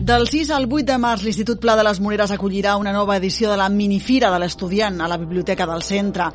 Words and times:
Del 0.00 0.26
6 0.26 0.48
al 0.56 0.64
8 0.64 0.86
de 0.88 0.94
març, 0.96 1.20
l'Institut 1.26 1.58
Pla 1.60 1.74
de 1.76 1.82
les 1.84 1.98
Moreres 2.00 2.30
acollirà 2.32 2.78
una 2.80 2.92
nova 2.94 3.18
edició 3.18 3.50
de 3.50 3.56
la 3.60 3.66
Minifira 3.68 4.30
de 4.32 4.38
l'Estudiant 4.40 4.96
a 4.96 5.08
la 5.12 5.18
Biblioteca 5.20 5.66
del 5.68 5.82
Centre. 5.84 6.30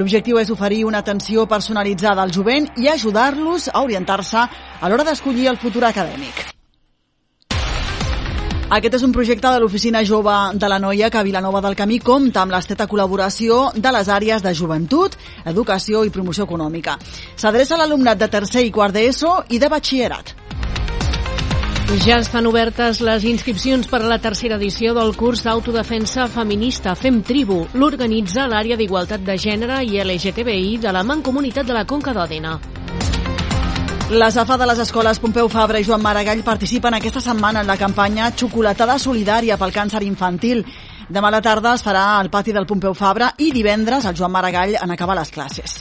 L'objectiu 0.00 0.38
és 0.40 0.48
oferir 0.48 0.86
una 0.88 1.02
atenció 1.04 1.44
personalitzada 1.44 2.24
al 2.24 2.32
jovent 2.32 2.70
i 2.80 2.88
ajudar-los 2.88 3.68
a 3.74 3.84
orientar-se 3.84 4.40
a 4.40 4.88
l'hora 4.88 5.04
d'escollir 5.04 5.50
el 5.52 5.60
futur 5.60 5.84
acadèmic. 5.84 6.46
Aquest 8.72 8.96
és 8.96 9.04
un 9.04 9.12
projecte 9.12 9.52
de 9.52 9.60
l'Oficina 9.60 10.00
Jove 10.00 10.56
de 10.56 10.68
la 10.72 10.78
Noia 10.80 11.10
que 11.10 11.20
a 11.20 11.26
Vilanova 11.26 11.60
del 11.60 11.76
Camí 11.76 11.98
compta 12.00 12.40
amb 12.40 12.56
l'esteta 12.56 12.88
col·laboració 12.88 13.66
de 13.76 13.92
les 13.92 14.08
àrees 14.08 14.40
de 14.40 14.54
joventut, 14.54 15.18
educació 15.44 16.06
i 16.08 16.14
promoció 16.14 16.48
econòmica. 16.48 16.96
S'adreça 17.36 17.76
a 17.76 17.82
l'alumnat 17.84 18.16
de 18.16 18.32
tercer 18.32 18.64
i 18.64 18.72
quart 18.72 18.96
d'ESO 18.96 19.42
i 19.50 19.60
de 19.60 19.68
batxillerat. 19.68 20.49
Ja 21.98 22.20
estan 22.22 22.46
obertes 22.46 23.00
les 23.02 23.24
inscripcions 23.26 23.88
per 23.90 23.98
a 24.04 24.06
la 24.06 24.20
tercera 24.22 24.54
edició 24.60 24.92
del 24.94 25.10
curs 25.18 25.40
d'autodefensa 25.42 26.28
feminista 26.30 26.92
Fem 26.94 27.18
Tribu. 27.26 27.64
L'organitza 27.74 28.44
l'àrea 28.46 28.76
d'Igualtat 28.78 29.24
de 29.26 29.34
Gènere 29.34 29.80
i 29.82 29.98
LGTBI 29.98 30.76
de 30.78 30.92
la 30.94 31.02
Mancomunitat 31.02 31.66
de 31.66 31.74
la 31.74 31.82
Conca 31.90 32.14
d'Òdena. 32.14 32.52
La 34.14 34.30
SAFA 34.30 34.56
de 34.56 34.68
les 34.70 34.84
escoles 34.86 35.18
Pompeu 35.18 35.50
Fabra 35.50 35.82
i 35.82 35.84
Joan 35.84 36.02
Maragall 36.02 36.44
participen 36.46 36.94
aquesta 36.94 37.20
setmana 37.20 37.64
en 37.64 37.66
la 37.66 37.76
campanya 37.76 38.30
Xocolatada 38.38 38.96
Solidària 38.98 39.58
pel 39.58 39.74
càncer 39.74 40.04
infantil. 40.06 40.62
Demà 41.10 41.26
a 41.26 41.40
la 41.40 41.42
tarda 41.42 41.74
es 41.74 41.82
farà 41.82 42.20
al 42.20 42.30
pati 42.30 42.54
del 42.54 42.70
Pompeu 42.70 42.94
Fabra 42.94 43.32
i 43.38 43.50
divendres 43.50 44.06
el 44.06 44.14
Joan 44.14 44.30
Maragall 44.30 44.78
en 44.78 44.94
acabar 44.94 45.18
les 45.18 45.34
classes. 45.34 45.80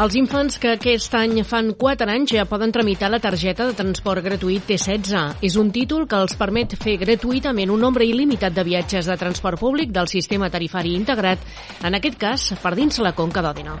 Els 0.00 0.14
infants 0.16 0.54
que 0.56 0.70
aquest 0.78 1.12
any 1.18 1.42
fan 1.44 1.74
4 1.76 2.08
anys 2.08 2.30
ja 2.32 2.46
poden 2.48 2.70
tramitar 2.72 3.10
la 3.12 3.18
targeta 3.20 3.66
de 3.68 3.74
transport 3.76 4.24
gratuït 4.24 4.64
T16. 4.64 5.42
És 5.44 5.58
un 5.60 5.68
títol 5.74 6.06
que 6.08 6.16
els 6.16 6.38
permet 6.40 6.72
fer 6.80 6.94
gratuïtament 7.02 7.68
un 7.68 7.84
nombre 7.84 8.06
il·limitat 8.08 8.56
de 8.56 8.64
viatges 8.64 9.10
de 9.10 9.16
transport 9.20 9.60
públic 9.60 9.92
del 9.92 10.08
sistema 10.08 10.48
tarifari 10.48 10.94
integrat, 10.96 11.44
en 11.84 11.98
aquest 11.98 12.16
cas 12.16 12.46
per 12.62 12.72
dins 12.78 12.96
la 13.04 13.12
Conca 13.12 13.44
d'Òdena. 13.44 13.76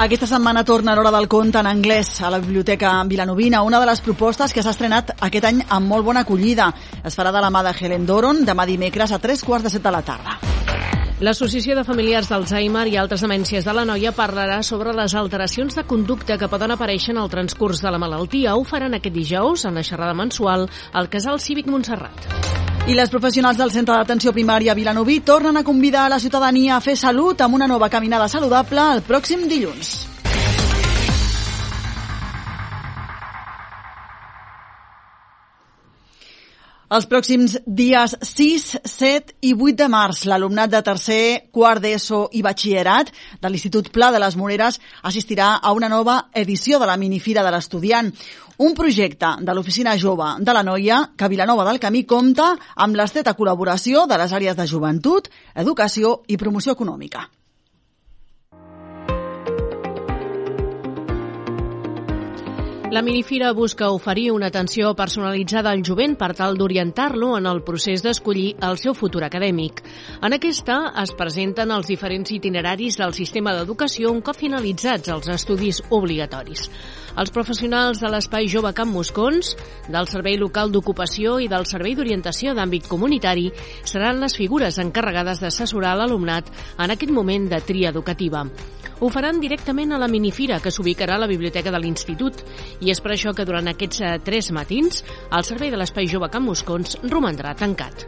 Aquesta 0.00 0.30
setmana 0.30 0.64
torna 0.64 0.96
l'hora 0.96 1.12
del 1.12 1.28
conte 1.28 1.60
en 1.60 1.68
anglès 1.68 2.14
a 2.24 2.32
la 2.32 2.40
Biblioteca 2.40 2.94
Vilanovina, 3.04 3.60
una 3.68 3.84
de 3.84 3.90
les 3.92 4.00
propostes 4.00 4.56
que 4.56 4.64
s'ha 4.64 4.72
estrenat 4.72 5.12
aquest 5.20 5.44
any 5.44 5.60
amb 5.68 5.92
molt 5.92 6.08
bona 6.08 6.24
acollida. 6.24 6.72
Es 7.04 7.20
farà 7.20 7.36
de 7.36 7.44
la 7.44 7.52
mà 7.52 7.60
de 7.68 7.76
Helen 7.76 8.08
Doron 8.08 8.46
demà 8.48 8.64
dimecres 8.64 9.12
a 9.12 9.20
tres 9.20 9.44
quarts 9.44 9.68
de 9.68 9.76
set 9.76 9.84
de 9.84 9.92
la 9.92 10.00
tarda. 10.00 10.40
L'Associació 11.20 11.76
de 11.76 11.84
Familiars 11.84 12.30
d'Alzheimer 12.30 12.86
i 12.90 12.96
altres 12.98 13.22
demències 13.22 13.66
de 13.66 13.74
la 13.76 13.84
noia 13.84 14.14
parlarà 14.16 14.62
sobre 14.66 14.94
les 14.96 15.14
alteracions 15.14 15.76
de 15.76 15.84
conducta 15.84 16.38
que 16.38 16.48
poden 16.48 16.72
aparèixer 16.74 17.12
en 17.14 17.20
el 17.22 17.30
transcurs 17.30 17.82
de 17.82 17.92
la 17.92 18.00
malaltia. 18.02 18.56
Ho 18.56 18.64
faran 18.64 18.94
aquest 18.94 19.14
dijous 19.14 19.66
en 19.68 19.78
la 19.78 19.84
xerrada 19.86 20.14
mensual 20.14 20.68
al 20.92 21.10
Casal 21.12 21.40
Cívic 21.40 21.68
Montserrat. 21.70 22.26
I 22.88 22.96
les 22.98 23.10
professionals 23.10 23.60
del 23.60 23.70
Centre 23.70 23.94
d'Atenció 23.94 24.32
Primària 24.34 24.74
Vilanoví 24.74 25.20
tornen 25.20 25.56
a 25.56 25.62
convidar 25.62 26.06
a 26.06 26.14
la 26.16 26.18
ciutadania 26.18 26.76
a 26.76 26.80
fer 26.82 26.96
salut 26.96 27.40
amb 27.40 27.54
una 27.54 27.70
nova 27.70 27.88
caminada 27.88 28.26
saludable 28.26 28.88
el 28.96 29.06
pròxim 29.06 29.46
dilluns. 29.46 30.11
Els 36.92 37.06
pròxims 37.08 37.54
dies 37.64 38.12
6, 38.20 38.64
7 38.84 39.38
i 39.48 39.54
8 39.54 39.78
de 39.78 39.86
març, 39.88 40.26
l'alumnat 40.28 40.74
de 40.74 40.82
tercer, 40.84 41.22
quart 41.48 41.80
d'ESO 41.80 42.26
i 42.36 42.42
batxillerat 42.44 43.08
de 43.40 43.48
l'Institut 43.48 43.88
Pla 43.94 44.10
de 44.12 44.20
les 44.20 44.36
Moreres 44.36 44.76
assistirà 45.00 45.54
a 45.56 45.72
una 45.72 45.88
nova 45.88 46.18
edició 46.36 46.82
de 46.82 46.90
la 46.90 46.98
minifira 47.00 47.46
de 47.46 47.56
l'estudiant. 47.56 48.12
Un 48.60 48.76
projecte 48.76 49.38
de 49.40 49.54
l'Oficina 49.56 49.96
Jove 49.96 50.34
de 50.44 50.52
la 50.52 50.66
Noia 50.68 51.00
que 51.16 51.32
Vilanova 51.32 51.64
del 51.70 51.80
Camí 51.80 52.04
compta 52.04 52.52
amb 52.76 53.00
l'estreta 53.00 53.32
col·laboració 53.38 54.04
de 54.04 54.20
les 54.20 54.36
àrees 54.36 54.58
de 54.58 54.68
joventut, 54.68 55.32
educació 55.64 56.18
i 56.28 56.36
promoció 56.36 56.76
econòmica. 56.76 57.30
La 62.92 63.00
minifira 63.00 63.54
busca 63.56 63.88
oferir 63.88 64.32
una 64.32 64.48
atenció 64.50 64.90
personalitzada 64.92 65.70
al 65.72 65.80
jovent 65.80 66.12
per 66.20 66.34
tal 66.36 66.58
d'orientar-lo 66.60 67.30
en 67.38 67.46
el 67.48 67.62
procés 67.64 68.02
d'escollir 68.04 68.50
el 68.68 68.76
seu 68.76 68.92
futur 68.92 69.22
acadèmic. 69.24 69.80
En 70.20 70.36
aquesta 70.36 70.76
es 71.00 71.14
presenten 71.16 71.72
els 71.72 71.88
diferents 71.88 72.34
itineraris 72.36 72.98
del 73.00 73.14
sistema 73.16 73.54
d'educació 73.56 74.12
un 74.12 74.20
cop 74.20 74.36
finalitzats 74.36 75.08
els 75.08 75.30
estudis 75.32 75.80
obligatoris. 75.88 76.66
Els 77.16 77.32
professionals 77.32 78.04
de 78.04 78.12
l'Espai 78.12 78.52
Jove 78.52 78.74
Camp 78.76 78.92
Moscons, 78.92 79.54
del 79.88 80.10
Servei 80.12 80.36
Local 80.36 80.68
d'Ocupació 80.72 81.38
i 81.40 81.48
del 81.48 81.64
Servei 81.72 81.96
d'Orientació 81.96 82.52
d'Àmbit 82.52 82.92
Comunitari 82.92 83.48
seran 83.88 84.20
les 84.20 84.36
figures 84.36 84.76
encarregades 84.84 85.40
d'assessorar 85.40 85.96
l'alumnat 85.96 86.52
en 86.76 86.92
aquest 86.92 87.16
moment 87.16 87.48
de 87.48 87.64
tria 87.64 87.88
educativa. 87.88 88.44
Ho 89.02 89.08
faran 89.10 89.40
directament 89.42 89.90
a 89.90 89.98
la 89.98 90.06
minifira 90.06 90.60
que 90.62 90.70
s'ubicarà 90.70 91.16
a 91.16 91.20
la 91.24 91.26
biblioteca 91.26 91.72
de 91.74 91.78
l'Institut 91.82 92.38
i 92.82 92.90
és 92.90 93.00
per 93.02 93.14
això 93.14 93.32
que 93.36 93.46
durant 93.46 93.70
aquests 93.70 94.02
eh, 94.02 94.16
tres 94.26 94.50
matins 94.54 95.04
el 95.30 95.46
servei 95.46 95.70
de 95.70 95.78
l'Espai 95.78 96.10
Jove 96.10 96.30
Camp 96.32 96.48
Moscons 96.50 96.98
romandrà 97.06 97.54
tancat. 97.58 98.06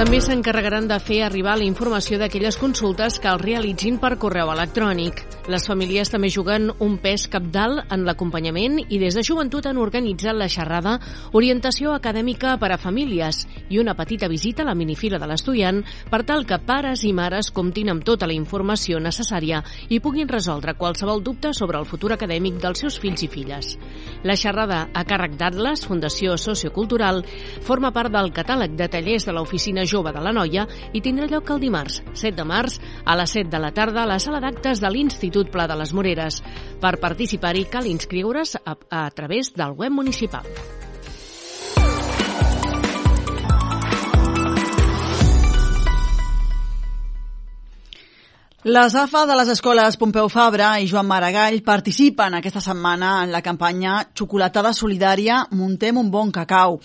També 0.00 0.20
s'encarregaran 0.24 0.86
de 0.88 0.96
fer 1.02 1.18
arribar 1.26 1.58
la 1.60 1.66
informació 1.66 2.16
d'aquelles 2.20 2.56
consultes 2.56 3.18
que 3.20 3.28
els 3.28 3.44
realitzin 3.44 3.98
per 4.00 4.14
correu 4.22 4.52
electrònic. 4.54 5.20
Les 5.48 5.64
famílies 5.64 6.10
també 6.12 6.28
juguen 6.28 6.68
un 6.84 6.98
pes 7.00 7.24
capdalt 7.32 7.88
en 7.94 8.02
l'acompanyament 8.04 8.76
i 8.92 8.98
des 9.00 9.14
de 9.16 9.22
joventut 9.24 9.64
han 9.66 9.78
organitzat 9.80 10.36
la 10.36 10.50
xerrada 10.52 10.98
Orientació 11.32 11.94
acadèmica 11.94 12.58
per 12.60 12.68
a 12.74 12.78
famílies 12.78 13.46
i 13.72 13.78
una 13.80 13.94
petita 13.96 14.28
visita 14.28 14.62
a 14.62 14.68
la 14.68 14.74
minifira 14.76 15.18
de 15.18 15.26
l'estudiant 15.30 15.80
per 16.10 16.22
tal 16.28 16.44
que 16.44 16.58
pares 16.58 17.04
i 17.08 17.12
mares 17.16 17.48
comptin 17.56 17.88
amb 17.88 18.04
tota 18.04 18.28
la 18.28 18.36
informació 18.36 19.00
necessària 19.00 19.62
i 19.88 20.00
puguin 20.04 20.28
resoldre 20.28 20.74
qualsevol 20.76 21.24
dubte 21.24 21.54
sobre 21.56 21.80
el 21.80 21.88
futur 21.88 22.12
acadèmic 22.12 22.60
dels 22.60 22.84
seus 22.84 23.00
fills 23.00 23.24
i 23.24 23.30
filles. 23.32 23.78
La 24.22 24.36
xerrada 24.36 24.90
a 24.92 25.06
càrrec 25.08 25.38
d'Atlas, 25.40 25.86
Fundació 25.88 26.36
Sociocultural, 26.36 27.24
forma 27.64 27.94
part 27.96 28.12
del 28.12 28.32
catàleg 28.36 28.76
de 28.76 28.90
tallers 28.92 29.24
de 29.24 29.32
l'Oficina 29.32 29.86
Jove 29.88 30.12
de 30.12 30.20
la 30.20 30.36
Noia 30.36 30.68
i 30.92 31.00
tindrà 31.00 31.30
lloc 31.30 31.48
el 31.50 31.64
dimarts, 31.64 32.02
7 32.12 32.36
de 32.36 32.44
març, 32.44 32.76
a 33.06 33.16
les 33.16 33.36
7 33.38 33.48
de 33.48 33.64
la 33.64 33.72
tarda 33.72 34.04
a 34.04 34.10
la 34.12 34.20
sala 34.20 34.44
d'actes 34.44 34.84
de 34.84 34.90
l'Institut 34.92 35.29
Pla 35.30 35.68
de 35.70 35.78
les 35.78 35.94
Moreres. 35.94 36.42
Per 36.82 36.96
participar-hi 36.98 37.68
cal 37.70 37.86
inscriure's 37.86 38.56
a, 38.58 38.76
a 38.90 39.06
través 39.14 39.54
del 39.54 39.78
web 39.78 39.92
municipal. 39.92 40.44
Les 48.62 48.94
AFA 48.94 49.22
de 49.24 49.36
les 49.38 49.48
escoles 49.48 49.96
Pompeu 49.96 50.26
Fabra 50.28 50.74
i 50.82 50.88
Joan 50.90 51.06
Maragall 51.08 51.62
participen 51.64 52.34
aquesta 52.36 52.60
setmana 52.60 53.22
en 53.24 53.30
la 53.32 53.40
campanya 53.40 54.02
Xocolatada 54.12 54.74
Solidària 54.76 55.46
Muntem 55.56 55.96
un 55.96 56.10
bon 56.12 56.28
cacau. 56.28 56.76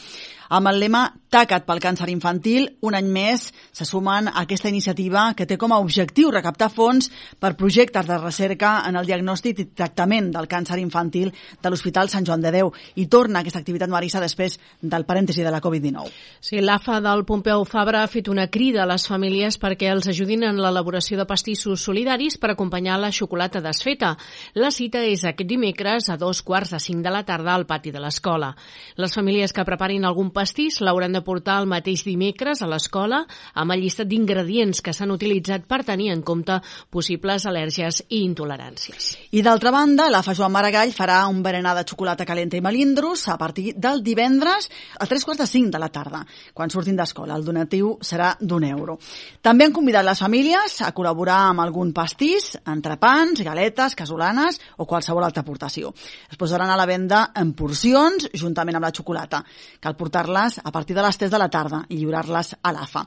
Amb 0.50 0.70
el 0.70 0.80
lema 0.80 1.08
Taca't 1.36 1.66
pel 1.68 1.82
càncer 1.84 2.06
infantil, 2.14 2.70
un 2.88 2.96
any 2.96 3.08
més 3.12 3.50
se 3.76 3.84
sumen 3.84 4.30
a 4.30 4.46
aquesta 4.46 4.70
iniciativa 4.72 5.26
que 5.36 5.44
té 5.50 5.58
com 5.60 5.74
a 5.76 5.80
objectiu 5.84 6.30
recaptar 6.32 6.70
fons 6.72 7.10
per 7.42 7.58
projectes 7.60 8.06
de 8.08 8.16
recerca 8.22 8.78
en 8.88 8.96
el 8.96 9.10
diagnòstic 9.10 9.60
i 9.60 9.66
tractament 9.76 10.30
del 10.32 10.48
càncer 10.48 10.78
infantil 10.80 11.34
de 11.60 11.72
l'Hospital 11.72 12.08
Sant 12.14 12.24
Joan 12.30 12.46
de 12.46 12.54
Déu. 12.56 12.72
I 12.96 13.08
torna 13.12 13.42
aquesta 13.42 13.60
activitat, 13.60 13.92
Marisa, 13.92 14.22
després 14.24 14.56
del 14.80 15.04
parèntesi 15.04 15.44
de 15.44 15.52
la 15.52 15.60
Covid-19. 15.60 16.14
Sí, 16.40 16.62
l'AFA 16.64 17.02
del 17.04 17.26
Pompeu 17.28 17.66
Fabra 17.68 18.06
ha 18.06 18.12
fet 18.12 18.30
una 18.32 18.48
crida 18.48 18.86
a 18.86 18.88
les 18.94 19.08
famílies 19.10 19.60
perquè 19.60 19.92
els 19.92 20.08
ajudin 20.08 20.48
en 20.48 20.62
l'elaboració 20.64 21.20
de 21.20 21.28
pastissos 21.28 21.84
solidaris 21.84 22.40
per 22.40 22.54
acompanyar 22.54 22.96
la 23.02 23.12
xocolata 23.12 23.60
desfeta. 23.66 24.14
La 24.56 24.72
cita 24.72 25.04
és 25.04 25.26
aquest 25.26 25.50
dimecres 25.50 26.08
a 26.08 26.16
dos 26.16 26.40
quarts 26.48 26.72
de 26.78 26.80
cinc 26.80 27.04
de 27.04 27.12
la 27.12 27.26
tarda 27.28 27.58
al 27.58 27.68
pati 27.68 27.92
de 27.92 28.00
l'escola. 28.00 28.54
Les 28.96 29.12
famílies 29.12 29.52
que 29.52 29.68
preparin 29.68 30.08
algun 30.08 30.32
pastís 30.32 30.45
l'hauran 30.82 31.14
de 31.16 31.22
portar 31.26 31.60
el 31.62 31.68
mateix 31.68 32.04
dimecres 32.06 32.62
a 32.62 32.68
l'escola 32.70 33.24
amb 33.54 33.74
el 33.74 33.82
llistat 33.82 34.08
d'ingredients 34.08 34.82
que 34.82 34.94
s'han 34.94 35.12
utilitzat 35.12 35.66
per 35.68 35.84
tenir 35.84 36.12
en 36.14 36.22
compte 36.22 36.60
possibles 36.90 37.46
al·lèrgies 37.46 38.04
i 38.10 38.22
intoleràncies. 38.26 39.16
I 39.32 39.42
d'altra 39.42 39.72
banda, 39.72 40.10
la 40.10 40.22
Fa 40.24 40.36
Joan 40.36 40.54
Maragall 40.54 40.94
farà 40.94 41.24
un 41.28 41.42
berenar 41.44 41.76
de 41.76 41.86
xocolata 41.88 42.26
calenta 42.26 42.58
i 42.58 42.62
melindros 42.62 43.28
a 43.28 43.38
partir 43.38 43.74
del 43.76 44.04
divendres 44.04 44.70
a 45.00 45.06
tres 45.06 45.26
quarts 45.26 45.42
de 45.42 45.48
cinc 45.48 45.72
de 45.74 45.80
la 45.82 45.90
tarda, 45.90 46.26
quan 46.54 46.70
surtin 46.70 46.96
d'escola. 46.96 47.36
El 47.36 47.46
donatiu 47.46 47.96
serà 48.02 48.36
d'un 48.40 48.64
euro. 48.64 48.98
També 49.42 49.66
han 49.66 49.74
convidat 49.76 50.06
les 50.06 50.22
famílies 50.22 50.80
a 50.86 50.92
col·laborar 50.96 51.42
amb 51.50 51.64
algun 51.66 51.94
pastís, 51.94 52.54
entrepans, 52.66 53.42
galetes, 53.46 53.96
casolanes 53.96 54.60
o 54.78 54.86
qualsevol 54.86 55.26
altra 55.26 55.44
aportació. 55.44 55.94
Es 56.30 56.38
posaran 56.38 56.70
a 56.70 56.78
la 56.78 56.88
venda 56.90 57.32
en 57.36 57.54
porcions 57.54 58.30
juntament 58.34 58.78
amb 58.78 58.88
la 58.88 58.94
xocolata. 58.96 59.44
Cal 59.80 59.96
portar-les 60.26 60.60
a 60.64 60.72
partir 60.72 60.96
de 60.96 61.02
les 61.02 61.18
3 61.18 61.32
de 61.32 61.38
la 61.38 61.50
tarda 61.50 61.86
i 61.90 62.00
lliurar-les 62.00 62.56
a 62.62 62.72
l'AFA. 62.74 63.06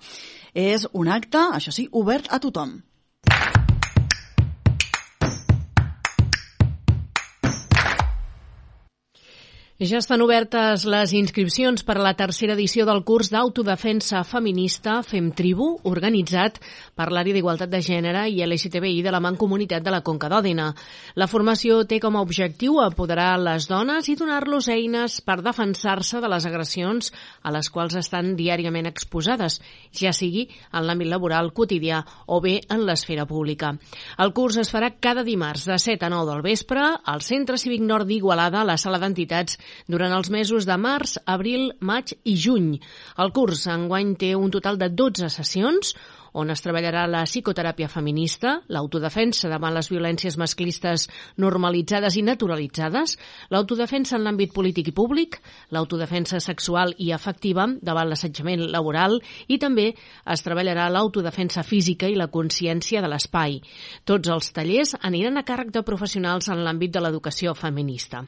És 0.54 0.86
un 0.92 1.08
acte, 1.08 1.38
això 1.58 1.74
sí, 1.74 1.88
obert 1.92 2.30
a 2.30 2.38
tothom. 2.38 2.78
Ja 9.78 10.00
estan 10.02 10.18
obertes 10.24 10.82
les 10.90 11.12
inscripcions 11.14 11.84
per 11.86 11.94
a 12.00 12.02
la 12.02 12.16
tercera 12.18 12.56
edició 12.56 12.82
del 12.82 13.04
curs 13.06 13.28
d'autodefensa 13.30 14.24
feminista 14.26 14.96
Fem 15.06 15.28
Tribu, 15.30 15.68
organitzat 15.86 16.56
per 16.98 17.04
l'àrea 17.14 17.36
d'Igualtat 17.36 17.70
de 17.70 17.78
Gènere 17.86 18.24
i 18.26 18.42
LGTBI 18.42 19.04
de 19.06 19.12
la 19.14 19.20
Mancomunitat 19.22 19.84
de 19.86 19.92
la 19.94 20.00
Conca 20.02 20.26
d'Òdena. 20.32 20.72
La 21.14 21.28
formació 21.30 21.84
té 21.86 22.00
com 22.02 22.18
a 22.18 22.22
objectiu 22.26 22.80
apoderar 22.82 23.36
les 23.38 23.68
dones 23.70 24.08
i 24.10 24.16
donar-los 24.18 24.66
eines 24.66 25.20
per 25.22 25.36
defensar-se 25.46 26.18
de 26.18 26.32
les 26.34 26.50
agressions 26.50 27.12
a 27.46 27.54
les 27.54 27.70
quals 27.70 27.94
estan 28.02 28.34
diàriament 28.34 28.90
exposades, 28.90 29.60
ja 29.94 30.10
sigui 30.10 30.48
en 30.72 30.88
l'àmbit 30.90 31.12
laboral 31.14 31.52
quotidià 31.54 32.02
o 32.26 32.40
bé 32.42 32.56
en 32.66 32.82
l'esfera 32.82 33.28
pública. 33.30 33.76
El 34.18 34.34
curs 34.34 34.58
es 34.58 34.74
farà 34.74 34.90
cada 34.98 35.22
dimarts 35.22 35.70
de 35.70 35.78
7 35.78 36.10
a 36.10 36.12
9 36.18 36.32
del 36.32 36.44
vespre 36.50 36.82
al 36.98 37.22
Centre 37.22 37.62
Cívic 37.62 37.86
Nord 37.86 38.10
d'Igualada, 38.10 38.66
a 38.66 38.70
la 38.74 38.76
sala 38.76 38.98
d'entitats 38.98 39.54
durant 39.86 40.14
els 40.14 40.30
mesos 40.30 40.68
de 40.68 40.76
març, 40.78 41.18
abril, 41.26 41.72
maig 41.80 42.14
i 42.24 42.36
juny. 42.36 42.78
El 43.18 43.34
curs 43.36 43.66
enguany 43.70 44.14
té 44.20 44.34
un 44.36 44.50
total 44.54 44.80
de 44.80 44.90
12 44.90 45.30
sessions 45.32 45.94
on 46.38 46.50
es 46.52 46.62
treballarà 46.62 47.06
la 47.08 47.24
psicoteràpia 47.26 47.88
feminista, 47.90 48.58
l'autodefensa 48.68 49.48
davant 49.50 49.74
les 49.74 49.88
violències 49.90 50.36
masclistes 50.40 51.08
normalitzades 51.40 52.18
i 52.20 52.24
naturalitzades, 52.26 53.16
l'autodefensa 53.50 54.16
en 54.18 54.26
l'àmbit 54.26 54.52
polític 54.54 54.92
i 54.92 54.96
públic, 54.96 55.38
l'autodefensa 55.74 56.40
sexual 56.44 56.94
i 56.98 57.12
afectiva 57.12 57.66
davant 57.82 58.10
l'assetjament 58.10 58.66
laboral 58.72 59.18
i 59.48 59.58
també 59.58 59.90
es 59.94 60.44
treballarà 60.44 60.88
l'autodefensa 60.92 61.64
física 61.66 62.08
i 62.08 62.18
la 62.18 62.30
consciència 62.30 63.02
de 63.02 63.10
l'espai. 63.10 63.60
Tots 64.04 64.28
els 64.28 64.52
tallers 64.52 64.96
aniran 65.00 65.38
a 65.38 65.46
càrrec 65.46 65.72
de 65.74 65.82
professionals 65.86 66.48
en 66.52 66.62
l'àmbit 66.64 66.92
de 66.94 67.02
l'educació 67.02 67.54
feminista. 67.54 68.26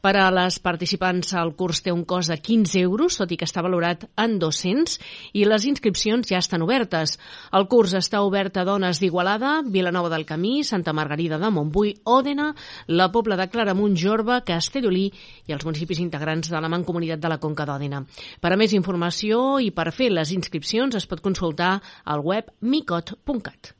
Per 0.00 0.14
a 0.16 0.30
les 0.32 0.56
participants, 0.64 1.34
el 1.36 1.52
curs 1.58 1.82
té 1.84 1.92
un 1.92 2.06
cost 2.08 2.32
de 2.32 2.38
15 2.40 2.80
euros, 2.80 3.18
tot 3.20 3.32
i 3.32 3.36
que 3.36 3.44
està 3.44 3.60
valorat 3.60 4.06
en 4.20 4.38
200, 4.40 4.96
i 5.36 5.44
les 5.44 5.66
inscripcions 5.68 6.30
ja 6.30 6.40
estan 6.40 6.64
obertes. 6.64 7.18
El 7.52 7.68
curs 7.68 7.92
està 7.98 8.22
obert 8.24 8.56
a 8.56 8.64
dones 8.64 9.00
d'Igualada, 9.02 9.58
Vilanova 9.66 10.08
del 10.08 10.24
Camí, 10.24 10.62
Santa 10.64 10.94
Margarida 10.96 11.36
de 11.38 11.52
Montbui, 11.52 11.92
Òdena, 12.08 12.54
la 12.88 13.10
Pobla 13.12 13.36
de 13.36 13.50
Claramunt, 13.52 13.98
Jorba, 14.00 14.40
Castellolí 14.40 15.10
i 15.46 15.52
els 15.52 15.68
municipis 15.68 16.00
integrants 16.00 16.48
de 16.48 16.60
la 16.60 16.72
Mancomunitat 16.72 17.20
de 17.20 17.34
la 17.34 17.40
Conca 17.42 17.68
d'Òdena. 17.68 18.00
Per 18.40 18.54
a 18.54 18.56
més 18.56 18.72
informació 18.72 19.58
i 19.60 19.68
per 19.70 19.90
fer 19.92 20.08
les 20.14 20.32
inscripcions 20.32 20.96
es 20.96 21.08
pot 21.10 21.20
consultar 21.20 21.76
al 22.04 22.24
web 22.24 22.48
micot.cat. 22.60 23.74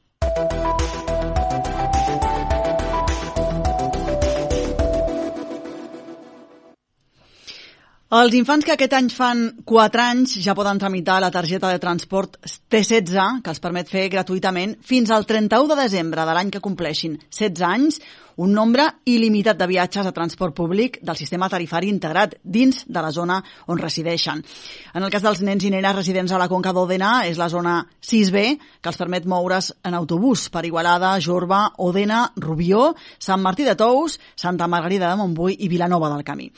Els 8.11 8.35
infants 8.35 8.67
que 8.67 8.73
aquest 8.75 8.95
any 8.99 9.07
fan 9.15 9.45
4 9.71 10.03
anys 10.03 10.33
ja 10.43 10.57
poden 10.59 10.81
tramitar 10.83 11.21
la 11.23 11.29
targeta 11.31 11.69
de 11.71 11.79
transport 11.79 12.41
T16, 12.43 13.37
que 13.39 13.53
els 13.53 13.63
permet 13.63 13.87
fer 13.87 14.09
gratuïtament 14.11 14.73
fins 14.83 15.13
al 15.15 15.29
31 15.29 15.71
de 15.71 15.77
desembre 15.79 16.25
de 16.27 16.35
l'any 16.35 16.51
que 16.51 16.63
compleixin 16.65 17.15
16 17.31 17.63
anys, 17.69 18.01
un 18.43 18.51
nombre 18.51 18.89
il·limitat 19.07 19.63
de 19.63 19.71
viatges 19.71 20.11
a 20.11 20.15
transport 20.17 20.59
públic 20.59 20.99
del 21.07 21.21
sistema 21.23 21.47
tarifari 21.47 21.87
integrat 21.87 22.35
dins 22.43 22.83
de 22.89 22.99
la 22.99 23.15
zona 23.15 23.39
on 23.71 23.79
resideixen. 23.79 24.43
En 24.91 25.07
el 25.07 25.15
cas 25.15 25.23
dels 25.23 25.47
nens 25.47 25.63
i 25.63 25.71
nenes 25.71 25.95
residents 26.03 26.35
a 26.35 26.43
la 26.43 26.51
Conca 26.51 26.75
d'Òdena 26.75 27.29
és 27.31 27.39
la 27.39 27.47
zona 27.47 27.79
6B, 28.03 28.47
que 28.83 28.91
els 28.91 28.99
permet 28.99 29.31
moure's 29.31 29.71
en 29.87 29.95
autobús 29.95 30.49
per 30.51 30.67
Igualada, 30.67 31.15
Jorba, 31.23 31.69
Òdena, 31.79 32.33
Rubió, 32.35 32.89
Sant 33.23 33.39
Martí 33.39 33.63
de 33.63 33.79
Tous, 33.79 34.19
Santa 34.35 34.67
Margarida 34.67 35.13
de 35.13 35.21
Montbui 35.23 35.61
i 35.61 35.71
Vilanova 35.71 36.11
del 36.11 36.27
Camí. 36.27 36.51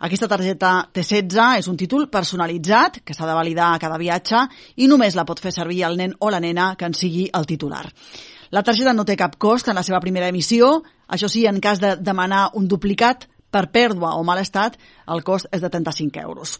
Aquesta 0.00 0.30
targeta 0.32 0.88
T16 0.96 1.58
és 1.60 1.66
un 1.68 1.76
títol 1.76 2.06
personalitzat 2.08 3.02
que 3.04 3.12
s'ha 3.12 3.26
de 3.28 3.34
validar 3.36 3.74
a 3.74 3.80
cada 3.82 3.98
viatge 4.00 4.46
i 4.80 4.86
només 4.88 5.16
la 5.18 5.26
pot 5.28 5.42
fer 5.44 5.52
servir 5.52 5.82
el 5.84 5.98
nen 6.00 6.14
o 6.24 6.30
la 6.32 6.40
nena 6.40 6.70
que 6.80 6.88
en 6.88 6.96
sigui 6.96 7.26
el 7.36 7.44
titular. 7.44 7.82
La 8.50 8.62
targeta 8.64 8.94
no 8.96 9.04
té 9.04 9.18
cap 9.20 9.36
cost 9.36 9.68
en 9.68 9.76
la 9.76 9.84
seva 9.84 10.00
primera 10.00 10.30
emissió, 10.32 10.78
això 11.06 11.28
sí, 11.28 11.44
en 11.44 11.60
cas 11.60 11.82
de 11.84 11.98
demanar 12.00 12.48
un 12.56 12.64
duplicat 12.66 13.28
per 13.52 13.66
pèrdua 13.74 14.14
o 14.16 14.24
mal 14.24 14.40
estat, 14.40 14.78
el 15.10 15.20
cost 15.26 15.50
és 15.52 15.60
de 15.60 15.68
35 15.68 16.22
euros. 16.22 16.56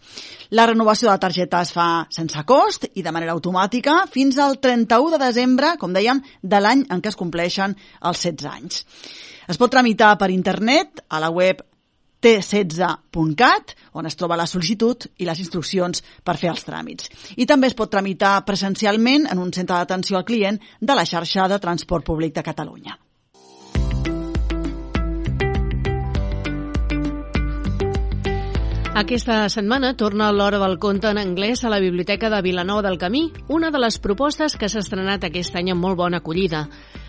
La 0.51 0.67
renovació 0.69 1.09
de 1.09 1.15
la 1.15 1.23
targeta 1.23 1.63
es 1.65 1.73
fa 1.73 1.89
sense 2.13 2.45
cost 2.45 2.91
i 2.93 3.07
de 3.07 3.15
manera 3.15 3.33
automàtica 3.33 4.03
fins 4.11 4.37
al 4.37 4.59
31 4.61 5.17
de 5.17 5.25
desembre, 5.25 5.75
com 5.81 5.97
dèiem, 5.97 6.21
de 6.43 6.61
l'any 6.61 6.85
en 6.91 7.01
què 7.01 7.15
es 7.15 7.17
compleixen 7.17 7.79
els 8.05 8.27
16 8.27 8.53
anys. 8.53 8.85
Es 9.49 9.59
pot 9.59 9.73
tramitar 9.73 10.13
per 10.19 10.29
internet 10.31 11.01
a 11.09 11.23
la 11.23 11.31
web 11.33 11.65
t16.cat, 12.23 13.75
on 13.97 14.07
es 14.07 14.17
troba 14.17 14.39
la 14.39 14.47
sol·licitud 14.47 15.09
i 15.19 15.29
les 15.29 15.41
instruccions 15.43 16.05
per 16.25 16.37
fer 16.41 16.53
els 16.53 16.65
tràmits. 16.67 17.11
I 17.37 17.47
també 17.49 17.71
es 17.71 17.77
pot 17.79 17.91
tramitar 17.91 18.39
presencialment 18.47 19.29
en 19.31 19.39
un 19.39 19.53
centre 19.53 19.77
d'atenció 19.77 20.21
al 20.21 20.29
client 20.29 20.61
de 20.81 20.97
la 20.97 21.07
xarxa 21.09 21.49
de 21.49 21.59
transport 21.59 22.05
públic 22.05 22.35
de 22.37 22.45
Catalunya. 22.47 22.99
Aquesta 28.91 29.49
setmana 29.49 29.93
torna 29.95 30.33
l'Hora 30.35 30.59
del 30.59 30.77
Conte 30.83 31.07
en 31.13 31.19
anglès 31.19 31.63
a 31.65 31.71
la 31.71 31.79
Biblioteca 31.79 32.29
de 32.29 32.41
Vilanova 32.43 32.83
del 32.83 32.99
Camí, 32.99 33.31
una 33.49 33.71
de 33.71 33.79
les 33.79 34.01
propostes 34.03 34.57
que 34.59 34.69
s'ha 34.69 34.83
estrenat 34.83 35.25
aquest 35.25 35.55
any 35.55 35.71
amb 35.71 35.81
molt 35.87 35.97
bona 35.97 36.19
acollida. 36.19 36.65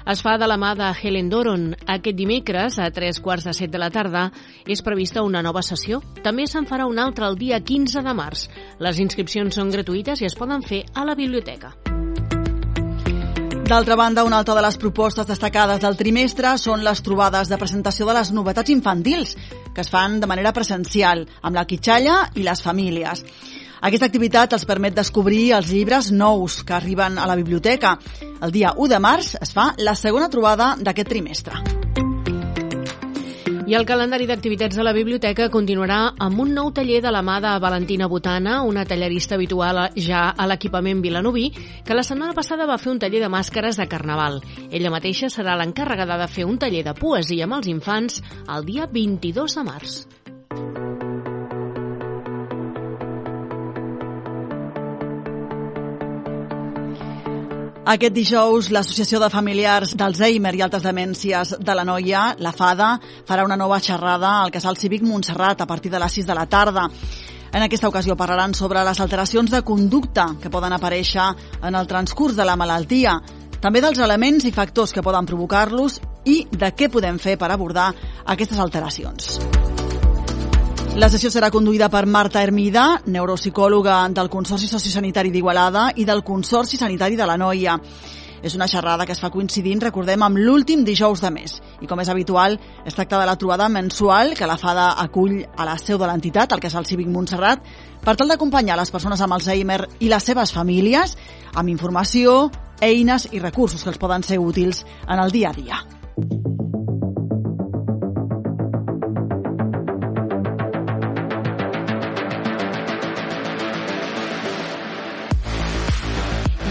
Es 0.05 0.21
fa 0.21 0.37
de 0.37 0.45
la 0.47 0.59
mà 0.61 0.75
de 0.77 0.91
Helen 0.93 1.29
Doron. 1.29 1.71
Aquest 1.89 2.17
dimecres, 2.17 2.77
a 2.77 2.91
tres 2.93 3.19
quarts 3.19 3.49
de 3.49 3.53
set 3.57 3.73
de 3.73 3.81
la 3.81 3.89
tarda, 3.89 4.27
és 4.67 4.85
prevista 4.85 5.25
una 5.25 5.41
nova 5.41 5.65
sessió. 5.65 6.03
També 6.21 6.45
se'n 6.45 6.69
farà 6.69 6.85
una 6.85 7.03
altra 7.03 7.27
el 7.27 7.39
dia 7.41 7.59
15 7.59 8.05
de 8.05 8.13
març. 8.13 8.45
Les 8.79 9.01
inscripcions 9.01 9.57
són 9.57 9.73
gratuïtes 9.73 10.21
i 10.21 10.29
es 10.29 10.37
poden 10.37 10.61
fer 10.61 10.85
a 10.93 11.05
la 11.05 11.17
biblioteca. 11.17 11.73
D'altra 13.71 13.95
banda, 13.95 14.25
una 14.27 14.37
altra 14.41 14.53
de 14.53 14.61
les 14.65 14.75
propostes 14.75 15.27
destacades 15.29 15.79
del 15.79 15.95
trimestre 15.95 16.57
són 16.59 16.81
les 16.83 16.99
trobades 17.01 17.47
de 17.47 17.57
presentació 17.57 18.03
de 18.09 18.17
les 18.17 18.33
novetats 18.35 18.69
infantils, 18.73 19.37
que 19.73 19.81
es 19.81 19.89
fan 19.89 20.19
de 20.19 20.29
manera 20.29 20.53
presencial, 20.53 21.25
amb 21.41 21.56
la 21.56 21.65
quitxalla 21.65 22.21
i 22.35 22.45
les 22.47 22.62
famílies. 22.62 23.25
Aquesta 23.81 24.06
activitat 24.06 24.53
els 24.53 24.68
permet 24.69 24.94
descobrir 24.94 25.56
els 25.57 25.71
llibres 25.73 26.12
nous 26.13 26.62
que 26.63 26.77
arriben 26.77 27.18
a 27.18 27.25
la 27.25 27.38
biblioteca. 27.39 27.97
El 28.41 28.53
dia 28.53 28.75
1 28.77 28.94
de 28.94 29.01
març 29.01 29.35
es 29.41 29.56
fa 29.57 29.71
la 29.77 29.97
segona 29.97 30.29
trobada 30.29 30.75
d'aquest 30.77 31.09
trimestre. 31.09 31.80
I 33.71 33.75
el 33.79 33.85
calendari 33.88 34.25
d'activitats 34.27 34.75
de 34.75 34.83
la 34.83 34.91
biblioteca 34.91 35.45
continuarà 35.47 36.00
amb 36.25 36.41
un 36.44 36.50
nou 36.57 36.73
taller 36.75 36.97
de 37.06 37.13
la 37.15 37.21
mà 37.23 37.38
de 37.39 37.53
Valentina 37.63 38.10
Botana, 38.12 38.57
una 38.67 38.84
tallerista 38.84 39.38
habitual 39.38 39.79
ja 39.95 40.25
a 40.36 40.50
l'equipament 40.51 41.00
vilanoví, 41.00 41.48
que 41.88 41.95
la 41.95 42.03
setmana 42.03 42.36
passada 42.36 42.67
va 42.67 42.75
fer 42.84 42.91
un 42.91 43.00
taller 43.00 43.24
de 43.24 43.31
màscares 43.31 43.79
de 43.79 43.88
Carnaval. 43.88 44.41
Ella 44.69 44.91
mateixa 44.91 45.31
serà 45.31 45.55
l'encarregada 45.55 46.19
de 46.19 46.27
fer 46.27 46.43
un 46.43 46.60
taller 46.60 46.84
de 46.84 47.00
poesia 47.00 47.48
amb 47.48 47.62
els 47.62 47.72
infants 47.72 48.19
el 48.50 48.67
dia 48.67 48.91
22 48.91 49.55
de 49.55 49.72
març. 49.72 50.01
Aquest 57.91 58.13
dijous, 58.15 58.69
l'Associació 58.71 59.19
de 59.19 59.27
Familiars 59.27 59.98
d'Alzheimer 60.00 60.53
i 60.55 60.62
Altres 60.63 60.86
Demències 60.86 61.50
de 61.60 61.74
la 61.75 61.83
Noia, 61.83 62.21
la 62.39 62.53
FADA, 62.55 62.91
farà 63.27 63.43
una 63.43 63.57
nova 63.60 63.81
xerrada 63.83 64.29
al 64.39 64.53
Casal 64.53 64.77
Cívic 64.79 65.03
Montserrat 65.03 65.60
a 65.60 65.67
partir 65.67 65.91
de 65.91 66.00
les 66.00 66.15
6 66.15 66.29
de 66.29 66.38
la 66.38 66.45
tarda. 66.48 66.86
En 67.51 67.65
aquesta 67.65 67.89
ocasió 67.91 68.15
parlaran 68.15 68.53
sobre 68.55 68.86
les 68.88 69.01
alteracions 69.03 69.51
de 69.51 69.60
conducta 69.67 70.29
que 70.39 70.53
poden 70.53 70.71
aparèixer 70.71 71.25
en 71.60 71.75
el 71.75 71.89
transcurs 71.89 72.39
de 72.39 72.45
la 72.48 72.55
malaltia, 72.55 73.17
també 73.60 73.81
dels 73.83 74.00
elements 74.00 74.48
i 74.48 74.53
factors 74.55 74.95
que 74.95 75.03
poden 75.03 75.27
provocar-los 75.27 76.00
i 76.31 76.45
de 76.48 76.71
què 76.71 76.88
podem 76.88 77.19
fer 77.19 77.36
per 77.36 77.51
abordar 77.51 77.91
aquestes 78.24 78.60
alteracions. 78.60 79.36
La 81.00 81.07
sessió 81.07 81.29
serà 81.31 81.48
conduïda 81.48 81.88
per 81.88 82.03
Marta 82.03 82.41
Hermida, 82.43 82.98
neuropsicòloga 83.07 84.01
del 84.12 84.27
Consorci 84.29 84.67
Sociosanitari 84.67 85.29
d'Igualada 85.31 85.86
i 85.95 86.03
del 86.03 86.19
Consorci 86.27 86.75
Sanitari 86.75 87.15
de 87.15 87.27
la 87.29 87.38
Noia. 87.39 87.77
És 88.43 88.57
una 88.57 88.67
xerrada 88.67 89.05
que 89.07 89.15
es 89.15 89.21
fa 89.24 89.29
coincidint, 89.31 89.79
recordem, 89.86 90.21
amb 90.25 90.41
l'últim 90.41 90.83
dijous 90.83 91.24
de 91.24 91.31
mes. 91.31 91.55
I 91.79 91.88
com 91.88 92.03
és 92.03 92.12
habitual, 92.12 92.57
es 92.83 92.98
tracta 92.98 93.21
de 93.21 93.29
la 93.29 93.38
trobada 93.39 93.69
mensual 93.69 94.36
que 94.36 94.50
la 94.50 94.60
FADA 94.60 94.89
acull 95.05 95.39
a 95.55 95.69
la 95.69 95.77
seu 95.79 95.98
de 96.01 96.12
l'entitat, 96.12 96.51
al 96.51 96.65
Casal 96.67 96.89
Cívic 96.89 97.07
Montserrat, 97.07 97.63
per 98.03 98.17
tal 98.19 98.36
d'acompanyar 98.36 98.75
les 98.81 98.91
persones 98.91 99.24
amb 99.24 99.39
Alzheimer 99.39 99.86
i 100.01 100.12
les 100.12 100.27
seves 100.27 100.51
famílies 100.51 101.15
amb 101.55 101.71
informació, 101.71 102.51
eines 102.81 103.29
i 103.31 103.39
recursos 103.39 103.79
que 103.81 103.93
els 103.95 104.01
poden 104.01 104.27
ser 104.27 104.43
útils 104.43 104.83
en 105.07 105.24
el 105.24 105.31
dia 105.31 105.55
a 105.55 105.57
dia. 105.57 105.83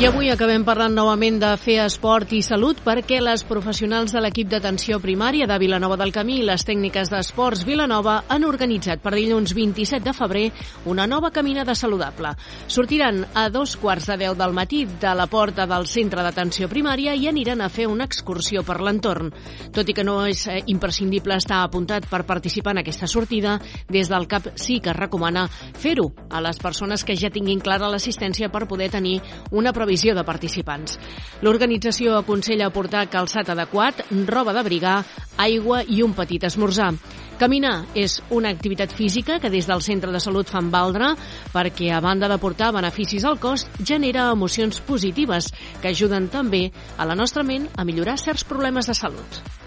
I 0.00 0.06
avui 0.08 0.30
acabem 0.32 0.62
parlant 0.64 0.94
novament 0.96 1.36
de 1.42 1.48
fer 1.60 1.74
esport 1.82 2.30
i 2.32 2.38
salut 2.40 2.78
perquè 2.80 3.18
les 3.20 3.42
professionals 3.44 4.14
de 4.14 4.20
l'equip 4.24 4.48
d'atenció 4.48 4.96
primària 4.96 5.44
de 5.44 5.58
Vilanova 5.60 5.98
del 6.00 6.08
Camí 6.14 6.38
i 6.40 6.46
les 6.48 6.62
tècniques 6.64 7.10
d'esports 7.12 7.66
Vilanova 7.68 8.14
han 8.32 8.46
organitzat 8.48 9.02
per 9.04 9.12
dilluns 9.12 9.52
27 9.52 10.00
de 10.06 10.14
febrer 10.16 10.46
una 10.88 11.04
nova 11.04 11.28
caminada 11.30 11.74
saludable. 11.76 12.30
Sortiran 12.66 13.26
a 13.34 13.50
dos 13.52 13.74
quarts 13.76 14.08
de 14.08 14.16
deu 14.22 14.38
del 14.38 14.54
matí 14.56 14.86
de 14.86 15.12
la 15.12 15.26
porta 15.28 15.66
del 15.68 15.84
centre 15.84 16.24
d'atenció 16.24 16.70
primària 16.72 17.12
i 17.12 17.28
aniran 17.28 17.60
a 17.60 17.68
fer 17.68 17.84
una 17.84 18.08
excursió 18.08 18.64
per 18.64 18.78
l'entorn. 18.80 19.28
Tot 19.68 19.84
i 19.84 19.92
que 19.92 20.06
no 20.08 20.24
és 20.24 20.46
eh, 20.48 20.62
imprescindible 20.72 21.36
estar 21.36 21.60
apuntat 21.60 22.08
per 22.08 22.22
participar 22.24 22.72
en 22.72 22.86
aquesta 22.86 23.04
sortida, 23.04 23.58
des 23.92 24.08
del 24.08 24.24
CAP 24.24 24.54
sí 24.56 24.80
que 24.80 24.94
es 24.94 24.96
recomana 24.96 25.44
fer-ho 25.52 26.08
a 26.30 26.40
les 26.40 26.56
persones 26.56 27.04
que 27.04 27.20
ja 27.20 27.28
tinguin 27.28 27.60
clara 27.60 27.92
l'assistència 27.92 28.48
per 28.48 28.64
poder 28.64 28.88
tenir 28.96 29.18
una 29.52 29.74
previsió 29.74 29.89
previsió 29.90 30.14
de 30.14 30.22
participants. 30.22 30.98
L'organització 31.42 32.14
aconsella 32.20 32.70
portar 32.70 33.08
calçat 33.10 33.48
adequat, 33.50 34.04
roba 34.30 34.54
d'abrigar, 34.54 35.00
aigua 35.36 35.80
i 35.82 36.04
un 36.06 36.14
petit 36.14 36.46
esmorzar. 36.46 36.92
Caminar 37.40 37.88
és 37.98 38.20
una 38.30 38.52
activitat 38.54 38.92
física 38.94 39.40
que 39.42 39.50
des 39.50 39.66
del 39.66 39.82
centre 39.82 40.12
de 40.14 40.20
salut 40.22 40.46
fan 40.46 40.70
valdre 40.70 41.14
perquè, 41.50 41.88
a 41.90 42.02
banda 42.04 42.28
de 42.30 42.38
portar 42.38 42.70
beneficis 42.76 43.24
al 43.24 43.40
cos, 43.42 43.66
genera 43.82 44.28
emocions 44.30 44.78
positives 44.86 45.50
que 45.80 45.90
ajuden 45.90 46.28
també 46.30 46.68
a 46.96 47.08
la 47.08 47.18
nostra 47.18 47.42
ment 47.42 47.66
a 47.74 47.88
millorar 47.88 48.20
certs 48.20 48.46
problemes 48.46 48.86
de 48.86 48.94
salut. 48.94 49.59